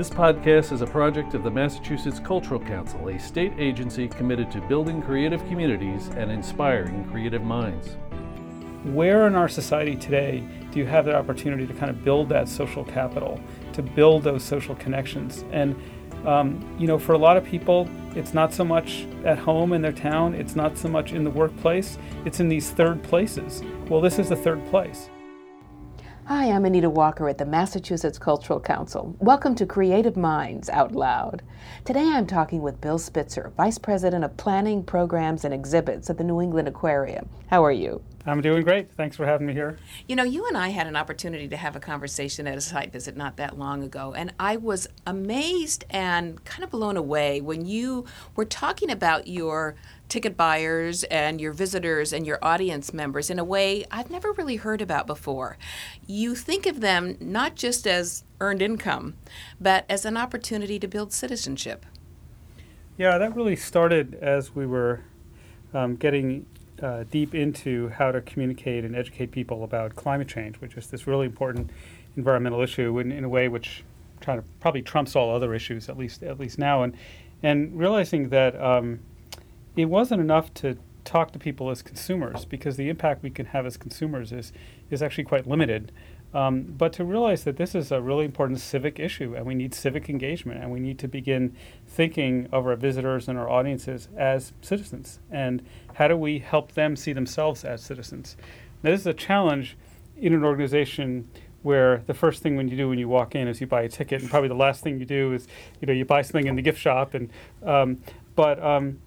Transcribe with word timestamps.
This 0.00 0.08
podcast 0.08 0.72
is 0.72 0.80
a 0.80 0.86
project 0.86 1.34
of 1.34 1.44
the 1.44 1.50
Massachusetts 1.50 2.18
Cultural 2.18 2.58
Council, 2.58 3.10
a 3.10 3.18
state 3.18 3.52
agency 3.58 4.08
committed 4.08 4.50
to 4.50 4.62
building 4.62 5.02
creative 5.02 5.46
communities 5.46 6.08
and 6.16 6.30
inspiring 6.30 7.04
creative 7.10 7.42
minds. 7.42 7.98
Where 8.84 9.26
in 9.26 9.34
our 9.34 9.46
society 9.46 9.96
today 9.96 10.42
do 10.70 10.78
you 10.78 10.86
have 10.86 11.04
the 11.04 11.14
opportunity 11.14 11.66
to 11.66 11.74
kind 11.74 11.90
of 11.90 12.02
build 12.02 12.30
that 12.30 12.48
social 12.48 12.82
capital, 12.82 13.38
to 13.74 13.82
build 13.82 14.22
those 14.22 14.42
social 14.42 14.74
connections? 14.74 15.44
And, 15.52 15.76
um, 16.26 16.64
you 16.78 16.86
know, 16.86 16.98
for 16.98 17.12
a 17.12 17.18
lot 17.18 17.36
of 17.36 17.44
people, 17.44 17.86
it's 18.16 18.32
not 18.32 18.54
so 18.54 18.64
much 18.64 19.06
at 19.26 19.36
home 19.36 19.74
in 19.74 19.82
their 19.82 19.92
town, 19.92 20.32
it's 20.34 20.56
not 20.56 20.78
so 20.78 20.88
much 20.88 21.12
in 21.12 21.24
the 21.24 21.30
workplace, 21.30 21.98
it's 22.24 22.40
in 22.40 22.48
these 22.48 22.70
third 22.70 23.02
places. 23.02 23.62
Well, 23.90 24.00
this 24.00 24.18
is 24.18 24.30
the 24.30 24.36
third 24.36 24.64
place. 24.70 25.10
Hi, 26.30 26.52
I'm 26.52 26.64
Anita 26.64 26.88
Walker 26.88 27.28
at 27.28 27.38
the 27.38 27.44
Massachusetts 27.44 28.16
Cultural 28.16 28.60
Council. 28.60 29.16
Welcome 29.18 29.56
to 29.56 29.66
Creative 29.66 30.16
Minds 30.16 30.68
Out 30.68 30.92
Loud. 30.92 31.42
Today 31.84 32.04
I'm 32.04 32.28
talking 32.28 32.62
with 32.62 32.80
Bill 32.80 33.00
Spitzer, 33.00 33.52
Vice 33.56 33.78
President 33.78 34.22
of 34.22 34.36
Planning, 34.36 34.84
Programs, 34.84 35.44
and 35.44 35.52
Exhibits 35.52 36.08
at 36.08 36.18
the 36.18 36.22
New 36.22 36.40
England 36.40 36.68
Aquarium. 36.68 37.28
How 37.48 37.64
are 37.64 37.72
you? 37.72 38.00
I'm 38.26 38.42
doing 38.42 38.62
great. 38.62 38.92
Thanks 38.92 39.16
for 39.16 39.24
having 39.24 39.46
me 39.46 39.54
here. 39.54 39.78
You 40.06 40.14
know, 40.14 40.24
you 40.24 40.46
and 40.46 40.56
I 40.56 40.68
had 40.68 40.86
an 40.86 40.94
opportunity 40.94 41.48
to 41.48 41.56
have 41.56 41.74
a 41.74 41.80
conversation 41.80 42.46
at 42.46 42.58
a 42.58 42.60
site 42.60 42.92
visit 42.92 43.16
not 43.16 43.36
that 43.38 43.58
long 43.58 43.82
ago, 43.82 44.12
and 44.12 44.34
I 44.38 44.56
was 44.56 44.86
amazed 45.06 45.84
and 45.88 46.44
kind 46.44 46.62
of 46.62 46.70
blown 46.70 46.98
away 46.98 47.40
when 47.40 47.64
you 47.64 48.04
were 48.36 48.44
talking 48.44 48.90
about 48.90 49.26
your 49.26 49.74
ticket 50.10 50.36
buyers 50.36 51.02
and 51.04 51.40
your 51.40 51.52
visitors 51.52 52.12
and 52.12 52.26
your 52.26 52.38
audience 52.42 52.92
members 52.92 53.30
in 53.30 53.38
a 53.38 53.44
way 53.44 53.86
I've 53.90 54.10
never 54.10 54.32
really 54.32 54.56
heard 54.56 54.82
about 54.82 55.06
before. 55.06 55.56
You 56.06 56.34
think 56.34 56.66
of 56.66 56.80
them 56.80 57.16
not 57.20 57.54
just 57.54 57.86
as 57.86 58.24
earned 58.38 58.60
income, 58.60 59.14
but 59.58 59.86
as 59.88 60.04
an 60.04 60.18
opportunity 60.18 60.78
to 60.78 60.88
build 60.88 61.12
citizenship. 61.12 61.86
Yeah, 62.98 63.16
that 63.16 63.34
really 63.34 63.56
started 63.56 64.16
as 64.16 64.54
we 64.54 64.66
were 64.66 65.00
um, 65.72 65.96
getting 65.96 66.44
uh, 66.82 67.04
deep 67.10 67.34
into 67.34 67.88
how 67.90 68.12
to 68.12 68.20
communicate 68.20 68.84
and 68.84 68.96
educate 68.96 69.30
people 69.30 69.64
about 69.64 69.96
climate 69.96 70.28
change, 70.28 70.56
which 70.60 70.76
is 70.76 70.86
this 70.88 71.06
really 71.06 71.26
important 71.26 71.70
environmental 72.16 72.60
issue 72.60 72.98
in, 72.98 73.12
in 73.12 73.24
a 73.24 73.28
way 73.28 73.48
which 73.48 73.84
trying 74.20 74.40
to 74.40 74.44
probably 74.60 74.82
trumps 74.82 75.16
all 75.16 75.34
other 75.34 75.54
issues 75.54 75.88
at 75.88 75.96
least 75.96 76.22
at 76.22 76.38
least 76.38 76.58
now, 76.58 76.82
and 76.82 76.94
and 77.42 77.78
realizing 77.78 78.28
that 78.28 78.60
um, 78.60 79.00
it 79.76 79.86
wasn't 79.86 80.20
enough 80.20 80.52
to 80.54 80.76
talk 81.04 81.32
to 81.32 81.38
people 81.38 81.70
as 81.70 81.82
consumers 81.82 82.44
because 82.44 82.76
the 82.76 82.88
impact 82.88 83.22
we 83.22 83.30
can 83.30 83.46
have 83.46 83.66
as 83.66 83.76
consumers 83.76 84.32
is 84.32 84.52
is 84.90 85.02
actually 85.02 85.24
quite 85.24 85.46
limited. 85.46 85.92
Um, 86.32 86.62
but 86.62 86.92
to 86.94 87.04
realize 87.04 87.42
that 87.44 87.56
this 87.56 87.74
is 87.74 87.90
a 87.90 88.00
really 88.00 88.24
important 88.24 88.60
civic 88.60 89.00
issue 89.00 89.34
and 89.34 89.44
we 89.44 89.54
need 89.54 89.74
civic 89.74 90.08
engagement 90.08 90.62
and 90.62 90.70
we 90.70 90.78
need 90.78 90.98
to 91.00 91.08
begin 91.08 91.56
thinking 91.88 92.48
of 92.52 92.66
our 92.66 92.76
visitors 92.76 93.28
and 93.28 93.36
our 93.36 93.50
audiences 93.50 94.08
as 94.16 94.52
citizens 94.60 95.18
and 95.30 95.62
how 95.94 96.06
do 96.06 96.16
we 96.16 96.38
help 96.38 96.72
them 96.72 96.94
see 96.94 97.12
themselves 97.12 97.64
as 97.64 97.82
citizens. 97.82 98.36
Now, 98.82 98.92
this 98.92 99.00
is 99.00 99.06
a 99.08 99.14
challenge 99.14 99.76
in 100.16 100.32
an 100.32 100.44
organization 100.44 101.28
where 101.62 102.02
the 102.06 102.14
first 102.14 102.42
thing 102.42 102.56
when 102.56 102.68
you 102.68 102.76
do 102.76 102.88
when 102.88 102.98
you 102.98 103.08
walk 103.08 103.34
in 103.34 103.48
is 103.48 103.60
you 103.60 103.66
buy 103.66 103.82
a 103.82 103.88
ticket 103.88 104.22
and 104.22 104.30
probably 104.30 104.48
the 104.48 104.54
last 104.54 104.82
thing 104.82 104.98
you 104.98 105.04
do 105.04 105.32
is 105.34 105.46
you 105.80 105.86
know 105.86 105.92
you 105.92 106.04
buy 106.04 106.22
something 106.22 106.46
in 106.46 106.56
the 106.56 106.62
gift 106.62 106.80
shop 106.80 107.12
and 107.12 107.30
um, 107.64 107.98
but 108.34 108.62
um, 108.62 108.98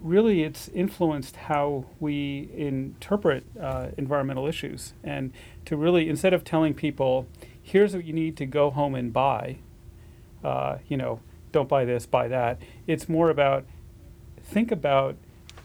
really 0.00 0.42
it's 0.42 0.68
influenced 0.68 1.36
how 1.36 1.84
we 1.98 2.48
interpret 2.54 3.44
uh, 3.60 3.88
environmental 3.96 4.46
issues. 4.46 4.92
And 5.02 5.32
to 5.64 5.76
really 5.76 6.08
instead 6.08 6.32
of 6.32 6.44
telling 6.44 6.74
people 6.74 7.26
here's 7.68 7.94
what 7.94 8.04
you 8.04 8.12
need 8.14 8.36
to 8.36 8.46
go 8.46 8.70
home 8.70 8.94
and 8.94 9.12
buy 9.12 9.58
uh, 10.42 10.78
you 10.88 10.96
know 10.96 11.20
don't 11.52 11.68
buy 11.68 11.84
this 11.84 12.06
buy 12.06 12.28
that 12.28 12.58
it's 12.86 13.08
more 13.08 13.28
about 13.30 13.64
think 14.42 14.72
about 14.72 15.16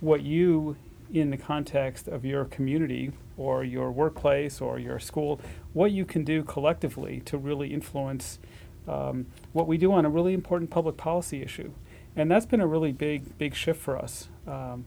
what 0.02 0.22
you 0.22 0.76
in 1.14 1.30
the 1.30 1.38
context 1.38 2.08
of 2.08 2.26
your 2.26 2.46
community 2.46 3.12
or 3.38 3.64
your 3.64 3.92
workplace 3.92 4.60
or 4.60 4.78
your 4.80 5.00
school 5.00 5.40
what 5.72 5.92
you 5.92 6.04
can 6.04 6.24
do 6.24 6.44
collectively 6.44 7.22
to 7.22 7.38
really 7.38 7.74
influence 7.74 8.40
um, 8.88 9.26
what 9.54 9.66
we 9.66 9.78
do 9.78 9.94
on 9.94 10.06
a 10.06 10.10
really 10.10 10.34
important 10.34 10.70
public 10.70 10.98
policy 10.98 11.42
issue 11.42 11.72
and 12.16 12.30
that's 12.30 12.46
been 12.46 12.62
a 12.62 12.68
really 12.68 12.92
big 12.92 13.38
big 13.38 13.56
shift 13.56 13.82
for 13.82 13.98
us. 13.98 14.28
Um, 14.48 14.86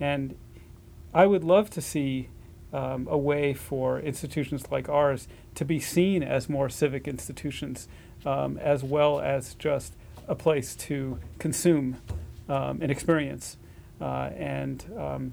and 0.00 0.36
I 1.14 1.26
would 1.26 1.44
love 1.44 1.70
to 1.70 1.80
see 1.80 2.28
um, 2.72 3.06
a 3.10 3.18
way 3.18 3.52
for 3.52 4.00
institutions 4.00 4.70
like 4.70 4.88
ours 4.88 5.28
to 5.54 5.64
be 5.64 5.78
seen 5.78 6.22
as 6.22 6.48
more 6.48 6.68
civic 6.68 7.06
institutions, 7.06 7.88
um, 8.24 8.56
as 8.58 8.82
well 8.82 9.20
as 9.20 9.54
just 9.54 9.94
a 10.26 10.34
place 10.34 10.74
to 10.74 11.18
consume 11.38 11.98
um, 12.48 12.80
an 12.80 12.90
experience. 12.90 13.58
Uh, 14.00 14.30
and 14.36 14.84
um, 14.96 15.32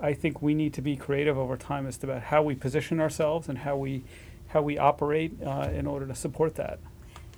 I 0.00 0.12
think 0.12 0.42
we 0.42 0.54
need 0.54 0.74
to 0.74 0.82
be 0.82 0.96
creative 0.96 1.38
over 1.38 1.56
time 1.56 1.86
as 1.86 1.96
to 1.98 2.06
about 2.10 2.24
how 2.24 2.42
we 2.42 2.54
position 2.54 3.00
ourselves 3.00 3.48
and 3.48 3.58
how 3.58 3.76
we 3.76 4.04
how 4.48 4.60
we 4.60 4.76
operate 4.76 5.32
uh, 5.42 5.70
in 5.72 5.86
order 5.86 6.06
to 6.06 6.14
support 6.14 6.56
that. 6.56 6.78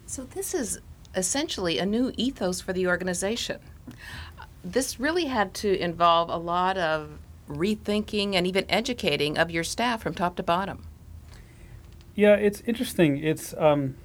So 0.05 0.25
this 0.25 0.53
is 0.53 0.81
essentially 1.17 1.79
a 1.79 1.87
new 1.87 2.13
ethos 2.17 2.61
for 2.61 2.73
the 2.73 2.87
organization. 2.87 3.61
This 4.63 4.99
really 4.99 5.27
had 5.27 5.55
to 5.55 5.79
involve 5.79 6.31
a 6.31 6.37
lot 6.37 6.79
of 6.79 7.19
rethinking 7.49 8.35
and 8.35 8.47
even 8.47 8.65
educating 8.69 9.37
of 9.37 9.51
your 9.51 9.65
staff 9.65 10.03
from 10.03 10.15
top 10.15 10.37
to 10.37 10.43
bottom. 10.43 10.85
Yeah, 12.15 12.35
it's 12.37 12.63
interesting. 12.63 13.19
It's 13.19 13.55
um, 13.59 13.97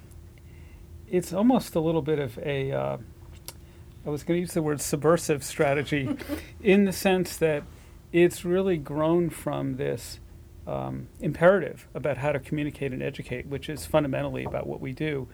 it's 1.08 1.32
almost 1.32 1.74
a 1.74 1.80
little 1.80 2.02
bit 2.02 2.18
of 2.18 2.38
a 2.38 2.72
uh, 2.72 2.96
I 4.04 4.10
was 4.10 4.22
going 4.22 4.38
to 4.38 4.40
use 4.40 4.54
the 4.54 4.62
word 4.62 4.80
subversive 4.80 5.44
strategy, 5.44 6.16
in 6.62 6.84
the 6.84 6.92
sense 6.92 7.36
that 7.36 7.64
it's 8.12 8.44
really 8.44 8.76
grown 8.76 9.30
from 9.30 9.76
this 9.76 10.18
um, 10.66 11.08
imperative 11.20 11.86
about 11.94 12.18
how 12.18 12.32
to 12.32 12.38
communicate 12.38 12.92
and 12.92 13.02
educate, 13.02 13.46
which 13.46 13.68
is 13.68 13.86
fundamentally 13.86 14.44
about 14.44 14.66
what 14.66 14.80
we 14.80 14.92
do. 14.92 15.28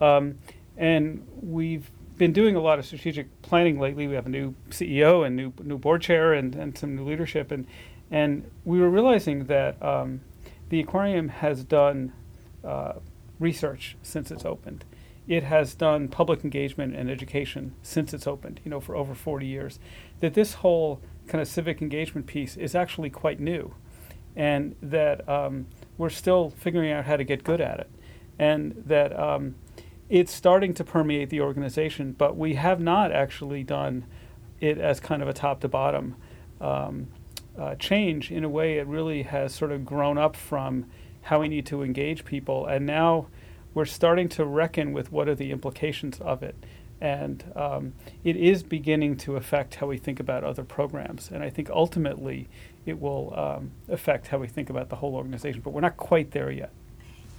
Um, 0.00 0.38
and 0.76 1.26
we've 1.40 1.90
been 2.18 2.32
doing 2.32 2.56
a 2.56 2.60
lot 2.60 2.78
of 2.78 2.86
strategic 2.86 3.42
planning 3.42 3.78
lately. 3.78 4.06
We 4.06 4.14
have 4.14 4.26
a 4.26 4.30
new 4.30 4.54
CEO 4.70 5.26
and 5.26 5.36
new 5.36 5.52
new 5.62 5.78
board 5.78 6.02
chair 6.02 6.32
and, 6.32 6.54
and 6.54 6.76
some 6.76 6.96
new 6.96 7.04
leadership, 7.04 7.50
and 7.50 7.66
and 8.10 8.50
we 8.64 8.80
were 8.80 8.90
realizing 8.90 9.44
that 9.46 9.82
um, 9.82 10.20
the 10.68 10.80
aquarium 10.80 11.28
has 11.28 11.64
done 11.64 12.12
uh, 12.64 12.94
research 13.38 13.96
since 14.02 14.30
it's 14.30 14.44
opened. 14.44 14.84
It 15.26 15.42
has 15.42 15.74
done 15.74 16.08
public 16.08 16.44
engagement 16.44 16.94
and 16.94 17.10
education 17.10 17.74
since 17.82 18.14
it's 18.14 18.26
opened. 18.26 18.60
You 18.64 18.70
know, 18.70 18.80
for 18.80 18.96
over 18.96 19.14
40 19.14 19.46
years. 19.46 19.78
That 20.20 20.34
this 20.34 20.54
whole 20.54 21.00
kind 21.26 21.42
of 21.42 21.48
civic 21.48 21.82
engagement 21.82 22.26
piece 22.26 22.56
is 22.56 22.74
actually 22.74 23.10
quite 23.10 23.40
new, 23.40 23.74
and 24.34 24.76
that 24.82 25.28
um, 25.28 25.66
we're 25.98 26.10
still 26.10 26.50
figuring 26.50 26.92
out 26.92 27.04
how 27.04 27.16
to 27.16 27.24
get 27.24 27.44
good 27.44 27.60
at 27.60 27.80
it, 27.80 27.90
and 28.38 28.82
that. 28.86 29.18
Um, 29.18 29.56
it's 30.08 30.32
starting 30.32 30.72
to 30.74 30.84
permeate 30.84 31.30
the 31.30 31.40
organization, 31.40 32.12
but 32.12 32.36
we 32.36 32.54
have 32.54 32.80
not 32.80 33.12
actually 33.12 33.64
done 33.64 34.04
it 34.60 34.78
as 34.78 35.00
kind 35.00 35.22
of 35.22 35.28
a 35.28 35.32
top 35.32 35.60
to 35.60 35.68
bottom 35.68 36.16
um, 36.60 37.08
uh, 37.58 37.74
change. 37.74 38.30
In 38.30 38.44
a 38.44 38.48
way, 38.48 38.78
it 38.78 38.86
really 38.86 39.22
has 39.22 39.54
sort 39.54 39.72
of 39.72 39.84
grown 39.84 40.18
up 40.18 40.36
from 40.36 40.86
how 41.22 41.40
we 41.40 41.48
need 41.48 41.66
to 41.66 41.82
engage 41.82 42.24
people, 42.24 42.66
and 42.66 42.86
now 42.86 43.26
we're 43.74 43.84
starting 43.84 44.28
to 44.28 44.44
reckon 44.44 44.92
with 44.92 45.12
what 45.12 45.28
are 45.28 45.34
the 45.34 45.50
implications 45.50 46.20
of 46.20 46.42
it. 46.42 46.56
And 46.98 47.52
um, 47.54 47.92
it 48.24 48.36
is 48.36 48.62
beginning 48.62 49.18
to 49.18 49.36
affect 49.36 49.74
how 49.74 49.86
we 49.86 49.98
think 49.98 50.18
about 50.18 50.44
other 50.44 50.64
programs. 50.64 51.30
And 51.30 51.42
I 51.42 51.50
think 51.50 51.68
ultimately 51.68 52.48
it 52.86 52.98
will 52.98 53.34
um, 53.38 53.72
affect 53.86 54.28
how 54.28 54.38
we 54.38 54.46
think 54.46 54.70
about 54.70 54.88
the 54.88 54.96
whole 54.96 55.14
organization, 55.14 55.60
but 55.60 55.74
we're 55.74 55.82
not 55.82 55.98
quite 55.98 56.30
there 56.30 56.50
yet. 56.50 56.72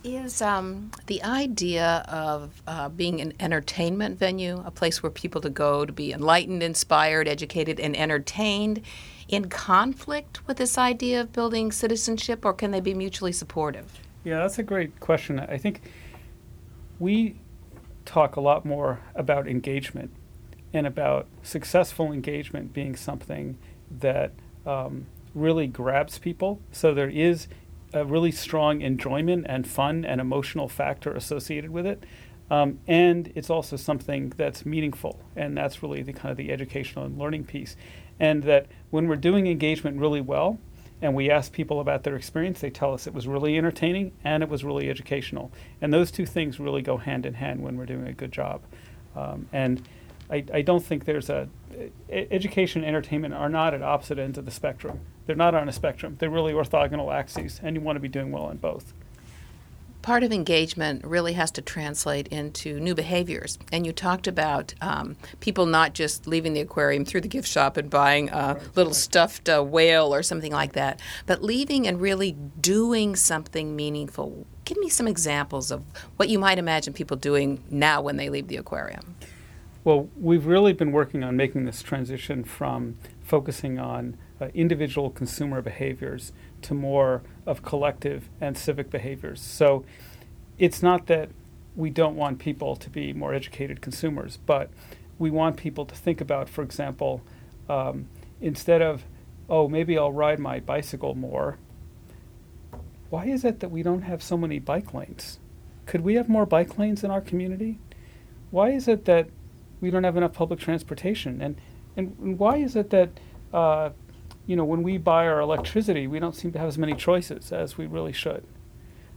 Is 0.08 0.42
um, 0.42 0.92
the 1.08 1.22
idea 1.22 2.06
of 2.08 2.62
uh, 2.66 2.88
being 2.88 3.20
an 3.20 3.34
entertainment 3.42 4.18
venue, 4.18 4.64
a 4.66 4.72
place 4.72 5.04
where 5.04 5.10
people 5.10 5.42
to 5.42 5.50
go 5.50 5.84
to 5.84 5.92
be 5.92 6.14
enlightened, 6.14 6.64
inspired, 6.64 7.28
educated, 7.28 7.78
and 7.78 7.94
entertained, 7.94 8.84
in 9.28 9.50
conflict 9.50 10.48
with 10.48 10.56
this 10.56 10.78
idea 10.78 11.20
of 11.20 11.34
building 11.34 11.74
citizenship, 11.74 12.46
or 12.46 12.54
can 12.54 12.72
they 12.72 12.80
be 12.80 12.94
mutually 12.94 13.34
supportive? 13.34 14.00
Yeah, 14.24 14.40
that's 14.40 14.58
a 14.58 14.64
great 14.64 14.98
question. 15.02 15.42
I 15.42 15.58
think 15.58 15.82
we 17.00 17.36
talk 18.06 18.38
a 18.38 18.42
lot 18.42 18.64
more 18.64 19.02
about 19.14 19.46
engagement 19.46 20.12
and 20.74 20.88
about 20.88 21.28
successful 21.44 22.14
engagement 22.14 22.72
being 22.72 22.96
something 22.96 23.58
that 24.00 24.32
um, 24.66 25.08
really 25.36 25.68
grabs 25.68 26.18
people. 26.18 26.62
So 26.72 26.94
there 26.94 27.10
is 27.10 27.50
a 27.98 28.06
really 28.06 28.32
strong 28.32 28.82
enjoyment 28.82 29.46
and 29.50 29.68
fun 29.68 30.06
and 30.06 30.22
emotional 30.22 30.70
factor 30.70 31.12
associated 31.12 31.72
with 31.72 31.86
it. 31.86 32.04
Um, 32.50 32.80
and 32.88 33.32
it's 33.36 33.50
also 33.50 33.76
something 33.76 34.32
that's 34.38 34.66
meaningful, 34.66 35.20
and 35.36 35.58
that's 35.58 35.84
really 35.84 36.02
the 36.02 36.14
kind 36.14 36.32
of 36.32 36.38
the 36.38 36.52
educational 36.52 37.06
and 37.06 37.18
learning 37.18 37.44
piece. 37.44 37.76
And 38.20 38.44
that 38.44 38.68
when 38.90 39.08
we're 39.08 39.18
doing 39.18 39.48
engagement 39.48 40.00
really 40.00 40.22
well, 40.22 40.60
and 41.02 41.14
we 41.14 41.30
ask 41.30 41.52
people 41.52 41.80
about 41.80 42.04
their 42.04 42.16
experience. 42.16 42.60
They 42.60 42.70
tell 42.70 42.94
us 42.94 43.06
it 43.06 43.14
was 43.14 43.28
really 43.28 43.58
entertaining 43.58 44.14
and 44.24 44.42
it 44.42 44.50
was 44.50 44.64
really 44.64 44.90
educational. 44.90 45.52
And 45.82 45.94
those 45.94 46.10
two 46.10 46.26
things 46.26 46.60
really 46.60 46.82
go 46.82 46.98
hand 46.98 47.26
in 47.26 47.36
hand 47.36 47.62
when 47.62 47.78
we're 47.78 47.86
doing 47.86 48.08
a 48.08 48.14
good 48.14 48.32
job. 48.32 48.64
Um, 49.16 49.48
and 49.54 49.88
I, 50.30 50.44
I, 50.54 50.62
don't 50.62 50.84
think 50.84 51.06
there's 51.06 51.30
a 51.30 51.48
education 52.10 52.82
and 52.82 52.88
entertainment 52.88 53.34
are 53.34 53.50
not 53.50 53.74
at 53.74 53.82
opposite 53.82 54.20
ends 54.20 54.38
of 54.38 54.46
the 54.46 54.52
spectrum. 54.52 55.00
They're 55.26 55.36
not 55.36 55.56
on 55.56 55.70
a 55.70 55.72
spectrum. 55.72 56.16
They're 56.20 56.30
really 56.30 56.54
orthogonal 56.54 57.14
axes, 57.14 57.60
and 57.64 57.76
you 57.76 57.82
want 57.82 57.96
to 57.96 58.00
be 58.02 58.08
doing 58.08 58.32
well 58.32 58.44
on 58.44 58.58
both 58.58 58.94
part 60.08 60.24
of 60.24 60.32
engagement 60.32 61.04
really 61.04 61.34
has 61.34 61.52
to 61.52 61.62
translate 61.62 62.30
into 62.30 62.80
new 62.80 62.96
behaviors. 62.96 63.60
And 63.74 63.86
you 63.86 63.92
talked 63.92 64.26
about 64.26 64.74
um, 64.80 65.18
people 65.42 65.66
not 65.66 65.94
just 65.94 66.26
leaving 66.26 66.54
the 66.54 66.62
aquarium 66.62 67.04
through 67.04 67.20
the 67.20 67.28
gift 67.28 67.46
shop 67.46 67.76
and 67.76 67.90
buying 67.90 68.30
a 68.30 68.58
little 68.74 68.94
stuffed 68.94 69.50
uh, 69.50 69.62
whale 69.62 70.14
or 70.14 70.24
something 70.24 70.54
like 70.54 70.72
that, 70.74 71.02
but 71.26 71.44
leaving 71.44 71.86
and 71.88 72.00
really 72.00 72.32
doing 72.32 73.18
something 73.18 73.76
meaningful. 73.76 74.48
Give 74.64 74.78
me 74.78 74.88
some 74.88 75.10
examples 75.10 75.72
of 75.72 75.84
what 76.16 76.30
you 76.30 76.40
might 76.40 76.58
imagine 76.58 76.94
people 76.94 77.18
doing 77.18 77.62
now 77.70 78.02
when 78.02 78.16
they 78.16 78.30
leave 78.30 78.48
the 78.48 78.56
aquarium. 78.56 79.18
Well, 79.88 80.10
we've 80.20 80.46
really 80.46 80.74
been 80.74 80.92
working 80.92 81.24
on 81.24 81.38
making 81.38 81.64
this 81.64 81.82
transition 81.82 82.44
from 82.44 82.98
focusing 83.24 83.80
on 83.80 84.18
uh, 84.42 84.48
individual 84.54 85.10
consumer 85.10 85.62
behaviors 85.62 86.34
to 86.64 86.74
more 86.74 87.22
of 87.46 87.64
collective 87.64 88.28
and 88.42 88.58
civic 88.58 88.90
behaviors. 88.90 89.40
So 89.40 89.86
it's 90.58 90.84
not 90.84 91.08
that 91.08 91.30
we 91.78 91.90
don't 91.90 92.18
want 92.18 92.38
people 92.38 92.76
to 92.76 92.90
be 92.90 93.14
more 93.14 93.34
educated 93.34 93.80
consumers, 93.80 94.40
but 94.46 94.70
we 95.18 95.32
want 95.32 95.56
people 95.56 95.86
to 95.86 95.96
think 95.96 96.20
about, 96.20 96.50
for 96.50 96.64
example, 96.64 97.22
um, 97.70 98.10
instead 98.42 98.82
of, 98.82 99.06
oh, 99.50 99.70
maybe 99.70 99.98
I'll 99.98 100.12
ride 100.12 100.40
my 100.40 100.60
bicycle 100.60 101.16
more, 101.16 101.60
why 103.10 103.28
is 103.28 103.46
it 103.46 103.62
that 103.62 103.72
we 103.72 103.84
don't 103.84 104.02
have 104.02 104.22
so 104.22 104.36
many 104.36 104.60
bike 104.60 104.94
lanes? 104.94 105.40
Could 105.86 106.02
we 106.02 106.16
have 106.16 106.28
more 106.28 106.46
bike 106.46 106.78
lanes 106.78 107.06
in 107.06 107.10
our 107.10 107.22
community? 107.22 107.80
Why 108.52 108.72
is 108.72 108.90
it 108.90 109.06
that 109.06 109.30
we 109.82 109.90
don't 109.92 110.04
have 110.04 110.18
enough 110.18 110.34
public 110.34 110.60
transportation? 110.60 111.42
And, 111.42 111.60
and, 111.96 112.16
and 112.20 112.40
why 112.40 112.58
is 112.58 112.76
it 112.76 112.90
that 112.92 113.10
uh, 113.54 113.92
you 114.48 114.56
know, 114.56 114.66
when 114.66 114.82
we 114.82 114.98
buy 114.98 115.28
our 115.28 115.42
electricity, 115.42 116.08
we 116.08 116.20
don't 116.20 116.36
seem 116.36 116.52
to 116.54 116.60
have 116.60 116.70
as 116.70 116.78
many 116.78 116.94
choices 116.94 117.52
as 117.52 117.78
we 117.78 117.86
really 117.86 118.14
should. 118.14 118.46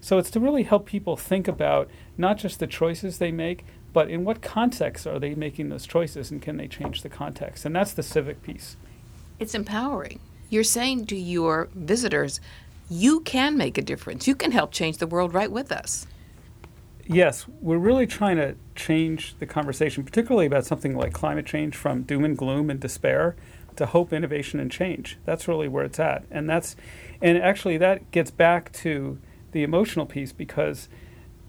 So 0.01 0.19
it's 0.19 0.31
to 0.33 0.41
really 0.41 0.65
help 0.65 0.87
people 0.87 1.17
think 1.17 1.47
about 1.47 1.89
not 2.19 2.37
just 2.37 2.59
the 2.59 2.67
choices 2.67 3.19
they 3.19 3.31
make, 3.31 3.65
but 3.93 4.11
in 4.11 4.25
what 4.25 4.43
context 4.43 5.07
are 5.07 5.19
they 5.19 5.35
making 5.35 5.69
those 5.69 5.87
choices 5.87 6.31
and 6.31 6.43
can 6.43 6.57
they 6.57 6.67
change 6.67 7.03
the 7.03 7.09
context? 7.09 7.65
And 7.65 7.75
that's 7.77 7.93
the 7.93 8.03
civic 8.03 8.43
piece. 8.43 8.77
It's 9.39 9.55
empowering. 9.55 10.21
You're 10.49 10.65
saying 10.65 11.06
to 11.06 11.17
your 11.17 11.69
visitors, 11.75 12.41
you 12.89 13.21
can 13.21 13.56
make 13.56 13.79
a 13.79 13.83
difference. 13.83 14.27
You 14.27 14.35
can 14.35 14.51
help 14.51 14.73
change 14.73 14.99
the 14.99 15.06
world 15.06 15.33
right 15.33 15.51
with 15.51 15.71
us. 15.71 16.06
Yes, 17.12 17.47
we're 17.61 17.77
really 17.77 18.07
trying 18.07 18.37
to 18.37 18.55
change 18.77 19.35
the 19.41 19.47
conversation, 19.47 20.05
particularly 20.05 20.47
about 20.47 20.65
something 20.65 20.97
like 20.97 21.12
climate 21.12 21.45
change 21.45 21.75
from 21.75 22.03
doom 22.03 22.25
and 22.25 22.39
gloom 22.39 22.71
and 22.71 22.79
despair 22.79 23.35
to 23.75 23.87
hope, 23.87 24.12
innovation, 24.12 24.61
and 24.61 24.71
change. 24.71 25.19
That's 25.25 25.49
really 25.49 25.67
where 25.67 25.83
it's 25.83 25.99
at, 25.99 26.25
and 26.31 26.49
that's, 26.49 26.77
and 27.21 27.37
actually 27.37 27.79
that 27.79 28.12
gets 28.12 28.31
back 28.31 28.71
to 28.75 29.19
the 29.51 29.65
emotional 29.65 30.07
piece 30.07 30.31
because 30.33 30.89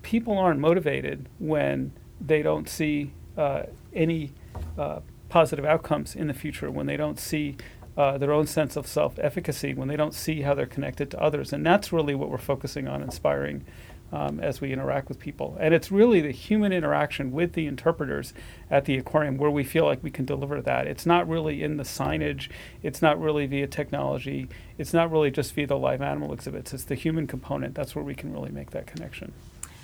people 0.01 0.35
aren't 0.35 0.59
motivated 0.59 1.29
when 1.37 1.91
they 2.19 2.41
don't 2.41 2.67
see 2.67 3.13
uh, 3.37 3.63
any 3.93 4.31
uh, 4.79 5.01
positive 5.29 5.63
outcomes 5.63 6.15
in 6.15 6.25
the 6.25 6.33
future, 6.33 6.71
when 6.71 6.87
they 6.87 6.97
don't 6.97 7.19
see 7.19 7.55
uh, 7.97 8.17
their 8.17 8.31
own 8.31 8.47
sense 8.47 8.75
of 8.75 8.87
self 8.87 9.19
efficacy, 9.19 9.73
when 9.73 9.87
they 9.87 9.97
don't 9.97 10.13
see 10.13 10.41
how 10.41 10.53
they're 10.53 10.65
connected 10.65 11.11
to 11.11 11.21
others. 11.21 11.53
And 11.53 11.65
that's 11.65 11.91
really 11.91 12.15
what 12.15 12.29
we're 12.29 12.37
focusing 12.37 12.87
on 12.87 13.01
inspiring 13.01 13.65
um, 14.11 14.39
as 14.39 14.59
we 14.59 14.73
interact 14.73 15.07
with 15.07 15.19
people. 15.19 15.57
And 15.59 15.73
it's 15.73 15.91
really 15.91 16.21
the 16.21 16.31
human 16.31 16.73
interaction 16.73 17.31
with 17.31 17.53
the 17.53 17.67
interpreters 17.67 18.33
at 18.69 18.85
the 18.85 18.97
aquarium 18.97 19.37
where 19.37 19.51
we 19.51 19.63
feel 19.63 19.85
like 19.85 20.03
we 20.03 20.11
can 20.11 20.25
deliver 20.25 20.61
that. 20.61 20.87
It's 20.87 21.05
not 21.05 21.27
really 21.27 21.63
in 21.63 21.77
the 21.77 21.83
signage, 21.83 22.49
it's 22.83 23.01
not 23.01 23.19
really 23.19 23.45
via 23.45 23.67
technology, 23.67 24.49
it's 24.77 24.93
not 24.93 25.11
really 25.11 25.31
just 25.31 25.53
via 25.53 25.67
the 25.67 25.77
live 25.77 26.01
animal 26.01 26.33
exhibits, 26.33 26.73
it's 26.73 26.83
the 26.85 26.95
human 26.95 27.27
component. 27.27 27.75
That's 27.75 27.95
where 27.95 28.03
we 28.03 28.15
can 28.15 28.33
really 28.33 28.51
make 28.51 28.71
that 28.71 28.87
connection. 28.87 29.33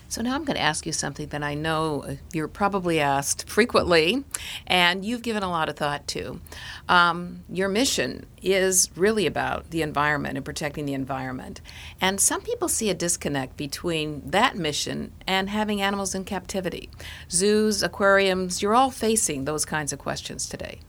So 0.09 0.21
now 0.21 0.35
I'm 0.35 0.45
going 0.45 0.55
to 0.55 0.61
ask 0.61 0.85
you 0.85 0.93
something 0.93 1.27
that 1.27 1.43
I 1.43 1.53
know 1.53 2.03
uh, 2.03 2.15
you're 2.33 2.47
probably 2.47 2.99
asked 2.99 3.49
frequently, 3.49 4.23
and 4.65 5.03
you've 5.03 5.21
given 5.21 5.43
a 5.43 5.49
lot 5.49 5.67
of 5.67 5.75
thought 5.75 6.07
to. 6.07 6.39
Um, 6.87 7.43
your 7.49 7.67
mission 7.67 8.25
is 8.41 8.89
really 8.95 9.25
about 9.25 9.69
the 9.71 9.81
environment 9.81 10.37
and 10.37 10.45
protecting 10.45 10.85
the 10.85 10.93
environment. 10.93 11.59
And 11.99 12.21
some 12.21 12.41
people 12.41 12.69
see 12.69 12.89
a 12.89 12.93
disconnect 12.93 13.57
between 13.57 14.29
that 14.29 14.55
mission 14.55 15.11
and 15.27 15.49
having 15.49 15.81
animals 15.81 16.15
in 16.15 16.23
captivity. 16.23 16.89
Zoos, 17.29 17.83
aquariums, 17.83 18.61
you're 18.61 18.75
all 18.75 18.91
facing 18.91 19.43
those 19.43 19.65
kinds 19.65 19.91
of 19.91 19.99
questions 19.99 20.47
today. 20.47 20.79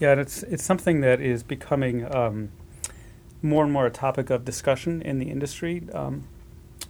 Yeah, 0.00 0.12
and 0.12 0.20
it's, 0.20 0.42
it's 0.42 0.64
something 0.64 1.02
that 1.02 1.20
is 1.20 1.44
becoming 1.44 2.12
um, 2.12 2.50
more 3.42 3.62
and 3.62 3.72
more 3.72 3.86
a 3.86 3.90
topic 3.90 4.28
of 4.30 4.44
discussion 4.44 5.00
in 5.02 5.20
the 5.20 5.30
industry, 5.30 5.86
um, 5.92 6.26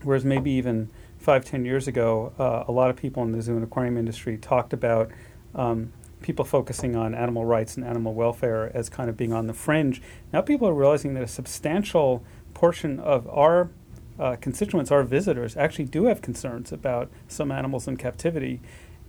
whereas 0.03 0.25
maybe 0.25 0.51
even 0.53 0.89
five, 1.25 1.45
ten 1.45 1.65
years 1.65 1.89
ago, 1.89 2.33
uh, 2.39 2.65
a 2.69 2.73
lot 2.73 2.91
of 2.91 2.97
people 2.97 3.23
in 3.23 3.33
the 3.33 3.41
zoo 3.41 3.55
and 3.55 3.65
aquarium 3.65 3.97
industry 3.97 4.37
talked 4.37 4.75
about 4.75 5.11
um, 5.55 5.91
people 6.21 6.45
focusing 6.45 6.95
on 6.95 7.15
animal 7.15 7.47
rights 7.47 7.77
and 7.77 7.85
animal 7.85 8.13
welfare 8.13 8.71
as 8.75 8.91
kind 8.91 9.09
of 9.09 9.17
being 9.17 9.33
on 9.33 9.47
the 9.47 9.55
fringe. 9.55 10.03
Now 10.33 10.43
people 10.43 10.69
are 10.69 10.75
realizing 10.75 11.15
that 11.15 11.23
a 11.23 11.29
substantial 11.29 12.23
portion 12.53 13.01
of 13.01 13.27
our 13.29 13.71
uh, 14.19 14.37
constituents, 14.37 14.91
our 14.91 15.03
visitors, 15.03 15.57
actually 15.57 15.87
do 15.87 16.05
have 16.05 16.21
concerns 16.21 16.73
about 16.73 17.11
some 17.27 17.51
animals 17.51 17.89
in 17.89 17.97
captivity. 17.97 18.61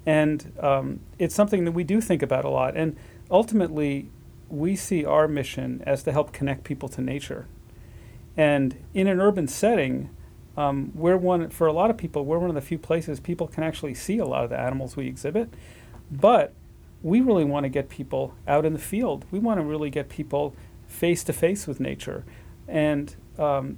And 0.06 0.54
um, 0.60 1.02
it's 1.20 1.36
something 1.36 1.66
that 1.66 1.74
we 1.74 1.84
do 1.84 2.00
think 2.00 2.22
about 2.22 2.46
a 2.46 2.50
lot. 2.50 2.78
And 2.78 2.96
ultimately, 3.30 4.10
we 4.50 4.76
see 4.76 5.04
our 5.04 5.28
mission 5.28 5.84
as 5.86 6.04
to 6.04 6.12
help 6.14 6.32
connect 6.32 6.64
people 6.64 6.88
to 6.90 7.02
nature. 7.02 7.48
And 8.38 8.78
in 8.94 9.08
an 9.08 9.20
urban 9.20 9.48
setting, 9.48 10.10
um, 10.58 10.92
we're 10.96 11.18
one 11.18 11.50
for 11.50 11.68
a 11.68 11.74
lot 11.74 11.90
of 11.90 11.98
people. 11.98 12.26
We're 12.26 12.40
one 12.40 12.50
of 12.50 12.56
the 12.56 12.62
few 12.62 12.78
places 12.78 13.20
people 13.20 13.48
can 13.48 13.64
actually 13.64 13.94
see 13.94 14.18
a 14.18 14.26
lot 14.26 14.44
of 14.44 14.50
the 14.50 14.60
animals 14.60 14.96
we 14.96 15.08
exhibit, 15.08 15.54
but 16.12 16.54
we 17.02 17.22
really 17.22 17.46
want 17.46 17.66
to 17.66 17.70
get 17.70 17.90
people 17.90 18.34
out 18.48 18.66
in 18.66 18.74
the 18.74 18.80
field. 18.80 19.26
We 19.32 19.40
want 19.40 19.60
to 19.60 19.64
really 19.64 19.90
get 19.90 20.10
people 20.10 20.56
face 20.88 21.24
to 21.26 21.34
face 21.34 21.68
with 21.68 21.80
nature, 21.80 22.24
and 22.68 23.16
um, 23.38 23.78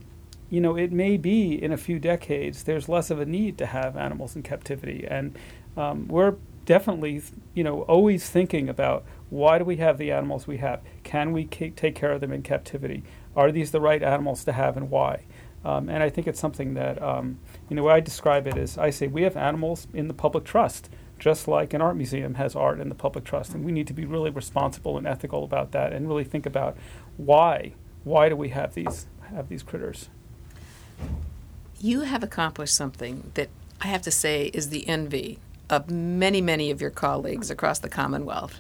you 0.50 0.62
know, 0.62 0.78
it 0.78 0.92
may 0.92 1.18
be 1.18 1.62
in 1.62 1.72
a 1.72 1.78
few 1.78 2.00
decades 2.00 2.64
there's 2.64 2.88
less 2.88 3.10
of 3.10 3.20
a 3.20 3.26
need 3.26 3.58
to 3.58 3.66
have 3.66 3.98
animals 3.98 4.36
in 4.36 4.44
captivity, 4.44 5.06
and 5.10 5.38
um, 5.76 6.08
we're 6.08 6.36
definitely, 6.66 7.22
you 7.54 7.64
know, 7.64 7.82
always 7.84 8.30
thinking 8.30 8.70
about 8.70 9.04
why 9.30 9.58
do 9.58 9.66
we 9.66 9.78
have 9.78 9.98
the 9.98 10.12
animals 10.12 10.48
we 10.48 10.58
have? 10.58 10.82
Can 11.04 11.32
we 11.32 11.46
take 11.46 11.96
care 11.96 12.12
of 12.12 12.22
them 12.22 12.32
in 12.32 12.44
captivity? 12.44 13.04
Are 13.36 13.52
these 13.52 13.72
the 13.72 13.82
right 13.82 14.04
animals 14.04 14.44
to 14.46 14.52
have, 14.52 14.78
and 14.78 14.90
why? 14.90 15.24
Um, 15.66 15.90
and 15.90 16.02
I 16.02 16.10
think 16.10 16.28
it's 16.28 16.40
something 16.40 16.76
that, 16.76 17.02
um, 17.02 17.40
you 17.70 17.76
know, 17.76 17.88
I 17.90 18.00
describe 18.00 18.48
it 18.48 18.58
is 18.58 18.78
I 18.78 18.90
say 18.90 19.08
we 19.08 19.24
have 19.24 19.36
animals 19.36 19.88
in 19.94 20.08
the 20.08 20.14
public 20.14 20.44
trust, 20.44 20.90
just 21.20 21.48
like 21.48 21.74
an 21.74 21.82
art 21.82 21.98
museum 21.98 22.36
has 22.36 22.56
art 22.56 22.80
in 22.80 22.90
the 22.90 22.96
public 22.96 23.26
trust. 23.26 23.54
And 23.54 23.66
we 23.66 23.72
need 23.72 23.88
to 23.88 23.94
be 23.94 24.06
really 24.06 24.30
responsible 24.30 24.98
and 24.98 25.08
ethical 25.08 25.44
about 25.44 25.72
that 25.72 25.94
and 25.94 26.08
really 26.08 26.24
think 26.24 26.46
about 26.46 26.78
why. 27.18 27.74
Why 28.04 28.30
do 28.30 28.36
we 28.36 28.50
have 28.50 28.74
these, 28.74 29.08
have 29.30 29.50
these 29.50 29.64
critters? 29.64 30.10
You 31.80 32.02
have 32.02 32.24
accomplished 32.24 32.76
something 32.76 33.32
that 33.34 33.50
I 33.82 33.88
have 33.88 34.02
to 34.04 34.12
say 34.12 34.46
is 34.54 34.70
the 34.70 34.88
envy 34.88 35.40
of 35.70 35.90
many, 35.90 36.42
many 36.42 36.72
of 36.72 36.82
your 36.82 36.90
colleagues 36.90 37.50
across 37.50 37.80
the 37.80 37.90
Commonwealth. 37.90 38.60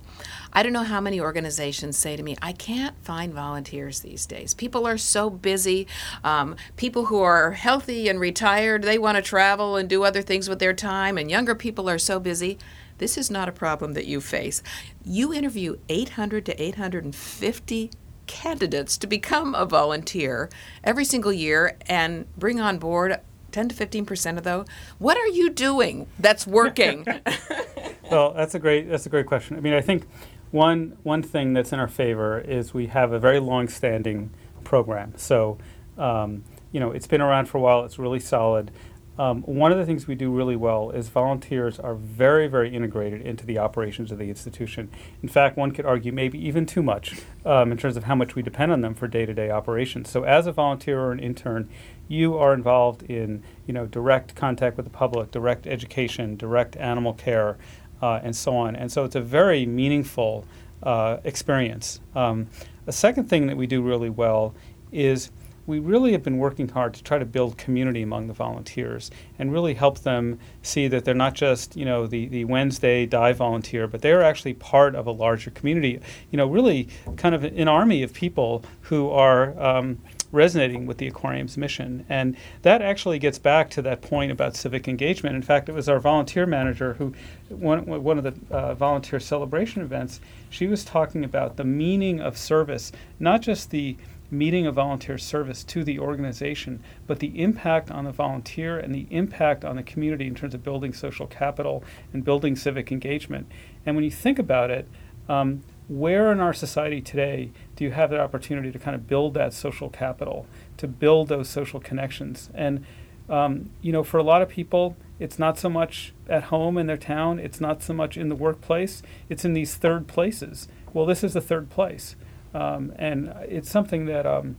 I 0.51 0.63
don't 0.63 0.73
know 0.73 0.83
how 0.83 1.01
many 1.01 1.19
organizations 1.19 1.97
say 1.97 2.15
to 2.15 2.23
me, 2.23 2.35
I 2.41 2.51
can't 2.51 2.95
find 3.03 3.33
volunteers 3.33 3.99
these 3.99 4.25
days. 4.25 4.53
People 4.53 4.87
are 4.87 4.97
so 4.97 5.29
busy. 5.29 5.87
Um, 6.23 6.55
people 6.75 7.05
who 7.05 7.21
are 7.21 7.51
healthy 7.51 8.09
and 8.09 8.19
retired, 8.19 8.83
they 8.83 8.97
want 8.97 9.15
to 9.17 9.21
travel 9.21 9.75
and 9.75 9.89
do 9.89 10.03
other 10.03 10.21
things 10.21 10.49
with 10.49 10.59
their 10.59 10.73
time, 10.73 11.17
and 11.17 11.29
younger 11.29 11.55
people 11.55 11.89
are 11.89 11.99
so 11.99 12.19
busy. 12.19 12.57
This 12.97 13.17
is 13.17 13.29
not 13.29 13.47
a 13.47 13.51
problem 13.51 13.93
that 13.93 14.07
you 14.07 14.19
face. 14.19 14.63
You 15.05 15.33
interview 15.33 15.77
800 15.89 16.45
to 16.47 16.61
850 16.61 17.91
candidates 18.25 18.97
to 18.97 19.07
become 19.07 19.55
a 19.55 19.65
volunteer 19.65 20.49
every 20.83 21.05
single 21.05 21.33
year 21.33 21.77
and 21.87 22.25
bring 22.35 22.59
on 22.59 22.77
board 22.77 23.19
10 23.57 23.69
to 23.69 23.75
15 23.75 24.05
percent 24.05 24.37
of 24.37 24.43
those 24.43 24.67
what 24.99 25.17
are 25.17 25.27
you 25.27 25.49
doing 25.49 26.07
that's 26.19 26.45
working 26.45 27.05
well 28.11 28.33
that's 28.33 28.55
a 28.55 28.59
great 28.59 28.89
that's 28.89 29.05
a 29.05 29.09
great 29.09 29.25
question 29.25 29.57
i 29.57 29.59
mean 29.59 29.73
i 29.73 29.81
think 29.81 30.05
one 30.51 30.97
one 31.03 31.21
thing 31.21 31.53
that's 31.53 31.73
in 31.73 31.79
our 31.79 31.87
favor 31.87 32.39
is 32.39 32.73
we 32.73 32.87
have 32.87 33.11
a 33.11 33.19
very 33.19 33.39
long-standing 33.39 34.31
program. 34.67 35.13
So, 35.15 35.57
um, 35.97 36.43
you 36.71 36.79
know, 36.79 36.91
it's 36.91 37.07
been 37.07 37.21
around 37.21 37.47
for 37.47 37.57
a 37.57 37.61
while. 37.61 37.85
It's 37.85 37.97
really 37.97 38.19
solid. 38.19 38.71
Um, 39.17 39.41
one 39.43 39.71
of 39.71 39.79
the 39.79 39.85
things 39.85 40.05
we 40.05 40.13
do 40.13 40.31
really 40.31 40.55
well 40.55 40.91
is 40.91 41.09
volunteers 41.09 41.79
are 41.79 41.95
very, 41.95 42.47
very 42.47 42.75
integrated 42.75 43.21
into 43.21 43.47
the 43.47 43.57
operations 43.57 44.11
of 44.11 44.19
the 44.19 44.29
institution. 44.29 44.91
In 45.23 45.29
fact, 45.29 45.57
one 45.57 45.71
could 45.71 45.87
argue 45.87 46.11
maybe 46.11 46.37
even 46.45 46.67
too 46.67 46.83
much 46.83 47.15
um, 47.43 47.71
in 47.71 47.79
terms 47.79 47.97
of 47.97 48.03
how 48.03 48.13
much 48.13 48.35
we 48.35 48.43
depend 48.43 48.71
on 48.71 48.81
them 48.81 48.93
for 48.93 49.07
day-to-day 49.07 49.49
operations. 49.49 50.09
So, 50.09 50.23
as 50.23 50.45
a 50.45 50.51
volunteer 50.51 50.99
or 50.99 51.11
an 51.11 51.19
intern, 51.19 51.67
you 52.07 52.37
are 52.37 52.53
involved 52.53 53.03
in 53.03 53.43
you 53.65 53.73
know 53.73 53.85
direct 53.85 54.35
contact 54.35 54.77
with 54.77 54.85
the 54.85 54.91
public, 54.91 55.31
direct 55.31 55.67
education, 55.67 56.35
direct 56.37 56.75
animal 56.77 57.13
care, 57.13 57.57
uh, 58.01 58.19
and 58.23 58.35
so 58.35 58.55
on. 58.55 58.75
And 58.75 58.91
so, 58.91 59.03
it's 59.03 59.15
a 59.15 59.21
very 59.21 59.65
meaningful 59.65 60.45
uh, 60.83 61.17
experience. 61.23 61.99
Um, 62.15 62.47
a 62.85 62.91
second 62.91 63.29
thing 63.29 63.47
that 63.47 63.57
we 63.57 63.67
do 63.67 63.81
really 63.81 64.09
well 64.09 64.55
is 64.91 65.31
we 65.67 65.79
really 65.79 66.13
have 66.13 66.23
been 66.23 66.37
working 66.37 66.69
hard 66.69 66.93
to 66.93 67.03
try 67.03 67.19
to 67.19 67.25
build 67.25 67.57
community 67.57 68.01
among 68.01 68.27
the 68.27 68.33
volunteers 68.33 69.11
and 69.37 69.51
really 69.51 69.73
help 69.73 69.99
them 69.99 70.39
see 70.61 70.87
that 70.87 71.03
they're 71.03 71.13
not 71.13 71.35
just 71.35 71.75
you 71.75 71.83
know 71.83 72.07
the, 72.07 72.27
the 72.27 72.45
Wednesday 72.45 73.05
dive 73.05 73.37
volunteer, 73.37 73.85
but 73.85 74.01
they're 74.01 74.23
actually 74.23 74.53
part 74.53 74.95
of 74.95 75.05
a 75.05 75.11
larger 75.11 75.51
community. 75.51 75.99
You 76.31 76.37
know, 76.37 76.47
really 76.47 76.87
kind 77.17 77.35
of 77.35 77.43
an 77.43 77.67
army 77.67 78.01
of 78.01 78.13
people 78.13 78.63
who 78.81 79.09
are 79.09 79.59
um, 79.61 79.99
resonating 80.31 80.85
with 80.85 80.97
the 80.97 81.07
aquarium's 81.07 81.57
mission. 81.57 82.05
And 82.09 82.35
that 82.61 82.81
actually 82.81 83.19
gets 83.19 83.39
back 83.39 83.69
to 83.71 83.81
that 83.83 84.01
point 84.01 84.31
about 84.31 84.55
civic 84.55 84.87
engagement. 84.87 85.35
In 85.35 85.41
fact, 85.41 85.69
it 85.69 85.73
was 85.73 85.87
our 85.87 85.99
volunteer 85.99 86.45
manager 86.45 86.93
who, 86.95 87.13
one, 87.49 87.85
one 87.85 88.17
of 88.17 88.23
the 88.23 88.33
uh, 88.53 88.73
volunteer 88.75 89.19
celebration 89.19 89.81
events, 89.81 90.19
she 90.49 90.67
was 90.67 90.83
talking 90.83 91.23
about 91.23 91.55
the 91.55 91.63
meaning 91.63 92.19
of 92.19 92.37
service, 92.37 92.91
not 93.19 93.41
just 93.41 93.69
the 93.69 93.95
meeting 94.29 94.67
of 94.67 94.75
volunteer 94.75 95.17
service 95.17 95.63
to 95.63 95.83
the 95.83 95.97
organization, 95.99 96.83
but 97.05 97.19
the 97.19 97.41
impact 97.41 97.89
on 97.89 98.03
the 98.03 98.11
volunteer 98.11 98.77
and 98.77 98.93
the 98.93 99.07
impact 99.09 99.63
on 99.63 99.77
the 99.77 99.83
community 99.83 100.27
in 100.27 100.35
terms 100.35 100.53
of 100.53 100.63
building 100.63 100.93
social 100.93 101.27
capital 101.27 101.83
and 102.11 102.25
building 102.25 102.55
civic 102.55 102.91
engagement. 102.91 103.47
And 103.85 103.95
when 103.95 104.03
you 104.03 104.11
think 104.11 104.37
about 104.37 104.69
it, 104.69 104.87
um, 105.29 105.63
where 105.87 106.31
in 106.31 106.39
our 106.39 106.53
society 106.53 107.01
today 107.01 107.51
do 107.75 107.83
you 107.83 107.91
have 107.91 108.09
the 108.09 108.19
opportunity 108.19 108.71
to 108.71 108.79
kind 108.79 108.95
of 108.95 109.07
build 109.07 109.33
that 109.35 109.53
social 109.53 109.89
capital, 109.89 110.45
to 110.77 110.87
build 110.87 111.29
those 111.29 111.49
social 111.49 111.79
connections? 111.79 112.49
And 112.53 112.85
um, 113.29 113.69
you 113.81 113.91
know, 113.91 114.03
for 114.03 114.17
a 114.17 114.23
lot 114.23 114.41
of 114.41 114.49
people, 114.49 114.95
it's 115.19 115.37
not 115.37 115.57
so 115.57 115.69
much 115.69 116.13
at 116.29 116.43
home 116.43 116.77
in 116.77 116.87
their 116.87 116.97
town, 116.97 117.39
it's 117.39 117.59
not 117.59 117.83
so 117.83 117.93
much 117.93 118.17
in 118.17 118.29
the 118.29 118.35
workplace, 118.35 119.01
it's 119.29 119.43
in 119.43 119.53
these 119.53 119.75
third 119.75 120.07
places. 120.07 120.67
Well, 120.93 121.05
this 121.05 121.23
is 121.23 121.33
the 121.33 121.41
third 121.41 121.69
place. 121.69 122.15
Um, 122.53 122.93
and 122.97 123.33
it's 123.47 123.69
something 123.69 124.05
that 124.05 124.25
um, 124.25 124.55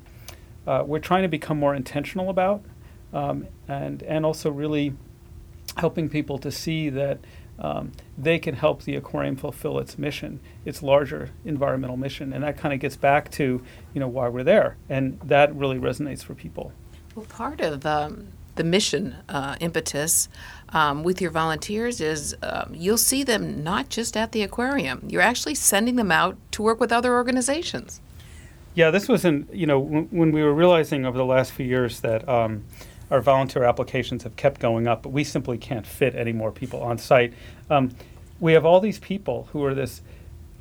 uh, 0.66 0.84
we're 0.86 0.98
trying 0.98 1.22
to 1.22 1.28
become 1.28 1.58
more 1.58 1.74
intentional 1.74 2.28
about, 2.28 2.62
um, 3.12 3.46
and 3.66 4.02
and 4.02 4.26
also 4.26 4.50
really 4.50 4.94
helping 5.78 6.08
people 6.08 6.38
to 6.38 6.50
see 6.50 6.90
that 6.90 7.18
um, 7.58 7.92
they 8.16 8.38
can 8.38 8.54
help 8.54 8.82
the 8.82 8.94
aquarium 8.96 9.36
fulfill 9.36 9.78
its 9.78 9.98
mission, 9.98 10.40
its 10.64 10.82
larger 10.82 11.30
environmental 11.44 11.96
mission, 11.96 12.32
and 12.32 12.44
that 12.44 12.56
kind 12.56 12.72
of 12.72 12.80
gets 12.80 12.96
back 12.96 13.30
to 13.32 13.62
you 13.94 14.00
know 14.00 14.08
why 14.08 14.28
we're 14.28 14.44
there, 14.44 14.76
and 14.88 15.18
that 15.20 15.54
really 15.54 15.78
resonates 15.78 16.22
for 16.22 16.34
people. 16.34 16.72
Well, 17.14 17.26
part 17.26 17.60
of 17.60 17.84
um, 17.84 18.28
the 18.54 18.64
mission 18.64 19.16
uh, 19.28 19.56
impetus 19.60 20.28
um, 20.70 21.02
with 21.02 21.20
your 21.20 21.30
volunteers 21.30 22.00
is 22.00 22.36
um, 22.42 22.74
you'll 22.74 22.98
see 22.98 23.22
them 23.22 23.64
not 23.64 23.88
just 23.88 24.16
at 24.16 24.32
the 24.32 24.42
aquarium. 24.42 25.06
You're 25.08 25.22
actually 25.22 25.54
sending 25.54 25.96
them 25.96 26.12
out 26.12 26.36
to 26.52 26.62
work 26.62 26.78
with 26.78 26.92
other 26.92 27.14
organizations. 27.14 28.00
Yeah, 28.74 28.90
this 28.90 29.08
was 29.08 29.24
in 29.24 29.48
you 29.52 29.66
know 29.66 29.82
w- 29.82 30.08
when 30.10 30.30
we 30.30 30.42
were 30.42 30.54
realizing 30.54 31.06
over 31.06 31.18
the 31.18 31.24
last 31.24 31.52
few 31.52 31.66
years 31.66 32.00
that 32.00 32.28
um, 32.28 32.64
our 33.10 33.20
volunteer 33.20 33.64
applications 33.64 34.22
have 34.22 34.36
kept 34.36 34.60
going 34.60 34.86
up, 34.86 35.02
but 35.02 35.10
we 35.10 35.24
simply 35.24 35.58
can't 35.58 35.86
fit 35.86 36.14
any 36.14 36.32
more 36.32 36.52
people 36.52 36.82
on 36.82 36.98
site. 36.98 37.32
Um, 37.70 37.90
we 38.40 38.52
have 38.52 38.64
all 38.64 38.80
these 38.80 38.98
people 38.98 39.48
who 39.52 39.64
are 39.64 39.74
this, 39.74 40.02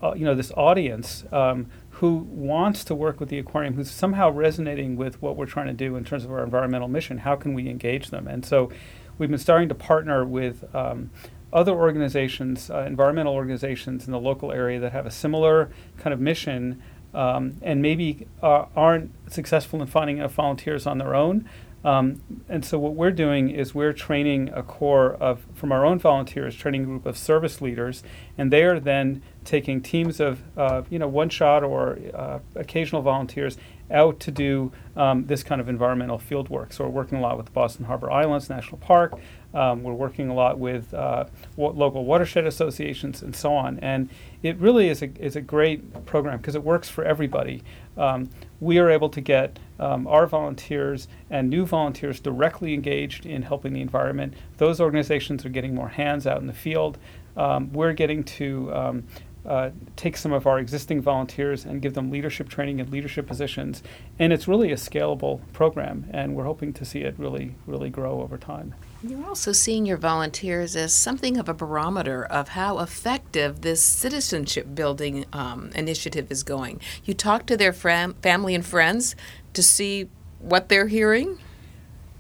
uh, 0.02 0.14
you 0.16 0.26
know, 0.26 0.36
this 0.36 0.52
audience 0.54 1.26
um, 1.32 1.68
who 1.92 2.28
wants 2.30 2.84
to 2.86 2.96
work 2.96 3.20
with 3.20 3.30
the 3.30 3.40
aquarium, 3.40 3.74
who's 3.74 3.92
somehow 3.92 4.30
resonating 4.30 4.96
with 4.96 5.22
what 5.22 5.36
we're 5.36 5.46
trying 5.46 5.68
to 5.68 5.74
do 5.74 5.96
in 5.96 6.04
terms 6.04 6.24
of 6.24 6.32
our 6.32 6.44
environmental 6.44 6.88
mission. 6.88 7.20
How 7.20 7.36
can 7.36 7.54
we 7.54 7.70
engage 7.70 8.10
them? 8.10 8.28
And 8.28 8.46
so 8.46 8.72
we've 9.18 9.30
been 9.30 9.40
starting 9.40 9.70
to 9.70 9.76
partner 9.76 10.26
with 10.26 10.64
um, 10.76 11.10
other 11.52 11.72
organizations, 11.72 12.70
uh, 12.70 12.82
environmental 12.82 13.34
organizations 13.34 14.06
in 14.06 14.12
the 14.12 14.20
local 14.20 14.52
area 14.52 14.80
that 14.80 14.92
have 14.92 15.06
a 15.06 15.12
similar 15.12 15.72
kind 15.98 16.14
of 16.14 16.20
mission 16.20 16.82
um, 17.14 17.58
and 17.62 17.82
maybe 17.82 18.28
uh, 18.44 18.66
aren't 18.76 19.12
successful 19.32 19.82
in 19.82 19.88
finding 19.88 20.18
enough 20.18 20.34
volunteers 20.34 20.86
on 20.86 20.98
their 20.98 21.16
own. 21.16 21.50
Um, 21.88 22.22
and 22.50 22.66
so 22.66 22.78
what 22.78 22.96
we're 22.96 23.12
doing 23.12 23.50
is 23.50 23.74
we're 23.74 23.94
training 23.94 24.50
a 24.54 24.62
core 24.62 25.14
of, 25.14 25.46
from 25.54 25.72
our 25.72 25.86
own 25.86 26.00
volunteers, 26.00 26.54
training 26.54 26.84
a 26.84 26.86
group 26.86 27.06
of 27.06 27.18
service 27.18 27.62
leaders, 27.62 28.04
and 28.38 28.52
they 28.52 28.64
are 28.64 28.78
then 28.78 29.22
taking 29.46 29.82
teams 29.82 30.20
of, 30.20 30.44
uh, 30.58 30.82
you 30.90 31.00
know, 31.00 31.08
one 31.08 31.30
shot 31.30 31.64
or 31.64 31.98
uh, 32.14 32.40
occasional 32.56 33.02
volunteers 33.02 33.58
out 33.90 34.20
to 34.20 34.32
do 34.32 34.70
um, 34.98 35.28
this 35.28 35.44
kind 35.44 35.62
of 35.62 35.70
environmental 35.70 36.20
field 36.20 36.50
work. 36.50 36.74
So 36.74 36.84
we're 36.84 36.90
working 36.90 37.20
a 37.20 37.22
lot 37.22 37.38
with 37.38 37.46
the 37.46 37.54
Boston 37.54 37.86
Harbor 37.86 38.12
Islands 38.12 38.50
National 38.50 38.80
Park. 38.80 39.14
Um, 39.54 39.82
we're 39.82 39.94
working 39.94 40.28
a 40.28 40.34
lot 40.34 40.60
with 40.60 40.94
uh, 40.94 41.24
local 41.56 42.04
watershed 42.04 42.46
associations 42.46 43.22
and 43.22 43.34
so 43.34 43.54
on. 43.56 43.80
And 43.80 44.10
it 44.44 44.58
really 44.58 44.90
is 44.90 45.02
a, 45.02 45.10
is 45.24 45.38
a 45.38 45.42
great 45.42 46.06
program 46.06 46.40
because 46.40 46.56
it 46.56 46.64
works 46.66 46.90
for 46.90 47.06
everybody. 47.06 47.64
Um, 47.96 48.30
we 48.60 48.78
are 48.78 48.90
able 48.90 49.08
to 49.08 49.22
get 49.22 49.58
um, 49.80 50.08
our 50.08 50.28
volunteers 50.28 51.08
and 51.30 51.50
new 51.50 51.66
volunteers 51.66 52.20
directly 52.20 52.74
engaged 52.74 53.26
in 53.26 53.44
helping 53.44 53.74
the 53.74 53.82
environment. 53.82 54.34
Those 54.58 54.82
organizations 54.82 55.46
are 55.46 55.50
getting 55.50 55.76
more 55.76 55.90
hands 55.90 56.26
out 56.26 56.42
in 56.42 56.48
the 56.48 56.54
field. 56.54 56.98
Um, 57.36 57.72
we're 57.72 57.94
getting 57.94 58.24
to 58.24 58.74
um, 58.74 59.04
uh, 59.46 59.70
take 59.96 60.18
some 60.18 60.34
of 60.34 60.46
our 60.46 60.60
existing 60.60 61.02
volunteers 61.02 61.66
and 61.66 61.82
give 61.82 61.94
them 61.94 62.12
leadership 62.12 62.50
training 62.50 62.82
and 62.82 62.90
leadership 62.92 63.28
positions. 63.28 63.82
And 64.20 64.34
it's 64.34 64.48
really 64.48 64.72
a 64.72 64.76
scalable 64.76 65.40
program, 65.54 66.08
and 66.12 66.36
we're 66.36 66.44
hoping 66.44 66.74
to 66.74 66.86
see 66.86 67.02
it 67.02 67.16
really, 67.18 67.56
really 67.66 67.90
grow 67.90 68.22
over 68.22 68.38
time. 68.38 68.76
You're 69.08 69.26
also 69.26 69.54
seeing 69.54 69.86
your 69.86 69.96
volunteers 69.96 70.76
as 70.76 70.94
something 70.94 71.38
of 71.38 71.48
a 71.48 71.54
barometer 71.54 72.26
of 72.26 72.50
how 72.50 72.80
effective 72.80 73.62
this 73.62 73.82
citizenship 73.82 74.76
building 74.76 75.26
um, 75.32 75.72
initiative 75.74 76.30
is 76.30 76.44
going. 76.44 76.82
You 77.06 77.14
talk 77.14 77.46
to 77.46 77.56
their 77.56 77.72
fam- 77.72 78.16
family 78.16 78.54
and 78.54 78.66
friends 78.66 79.16
to 79.54 79.64
see 79.64 80.10
what 80.40 80.68
they're 80.68 80.88
hearing. 80.88 81.40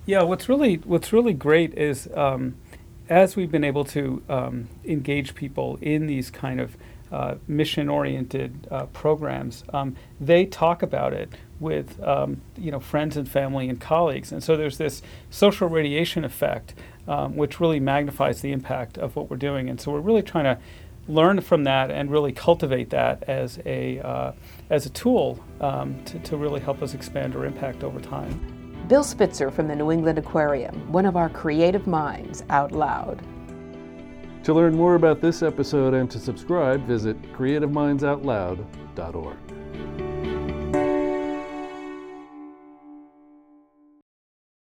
Yeah, 0.06 0.22
what's 0.22 0.48
really 0.48 0.76
what's 0.76 1.12
really 1.12 1.34
great 1.34 1.74
is 1.78 2.08
um, 2.16 2.56
as 3.10 3.36
we've 3.36 3.52
been 3.52 3.66
able 3.66 3.84
to 3.86 4.24
um, 4.30 4.70
engage 4.86 5.36
people 5.36 5.78
in 5.82 6.08
these 6.08 6.32
kind 6.32 6.62
of 6.62 6.78
uh, 7.12 7.36
mission-oriented 7.48 8.68
uh, 8.72 8.86
programs, 8.88 9.66
um, 9.74 9.96
they 10.22 10.46
talk 10.46 10.82
about 10.82 11.12
it 11.12 11.30
with 11.60 12.02
um, 12.04 12.42
you 12.58 12.72
know 12.72 12.80
friends 12.80 13.18
and 13.18 13.30
family 13.30 13.70
and 13.70 13.80
colleagues, 13.80 14.32
and 14.32 14.44
so 14.44 14.58
there's 14.58 14.78
this 14.78 15.02
social 15.30 15.68
radiation 15.68 16.24
effect, 16.24 16.74
um, 17.08 17.36
which 17.36 17.60
really 17.60 17.80
magnifies 17.80 18.42
the 18.42 18.52
impact 18.52 18.98
of 18.98 19.16
what 19.16 19.30
we're 19.30 19.38
doing. 19.38 19.70
And 19.70 19.80
so 19.80 19.92
we're 19.92 20.00
really 20.00 20.22
trying 20.22 20.46
to 20.46 20.58
learn 21.08 21.42
from 21.42 21.64
that 21.64 21.90
and 21.90 22.12
really 22.12 22.32
cultivate 22.32 22.90
that 22.92 23.24
as 23.24 23.60
a 23.66 24.00
uh, 24.00 24.32
as 24.70 24.86
a 24.86 24.90
tool 24.90 25.44
um, 25.62 26.04
to, 26.06 26.20
to 26.20 26.38
really 26.38 26.60
help 26.60 26.82
us 26.82 26.94
expand 26.94 27.36
our 27.36 27.46
impact 27.46 27.84
over 27.84 28.00
time. 28.00 28.54
Bill 28.88 29.04
Spitzer 29.04 29.52
from 29.52 29.68
the 29.68 29.76
New 29.76 29.92
England 29.92 30.18
Aquarium, 30.18 30.92
one 30.92 31.06
of 31.06 31.18
our 31.18 31.30
creative 31.30 31.88
minds 31.88 32.44
out 32.50 32.72
loud. 32.72 33.22
To 34.44 34.54
learn 34.54 34.76
more 34.76 34.96
about 34.96 35.20
this 35.20 35.44
episode 35.44 35.94
and 35.94 36.10
to 36.10 36.20
subscribe, 36.20 36.88
visit 36.88 37.22
creativemindsoutloud.org. 37.34 39.57